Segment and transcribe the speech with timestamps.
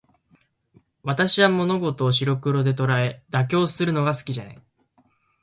[1.03, 4.59] 私は物事を白黒で捉え、妥協するのが好きじゃない。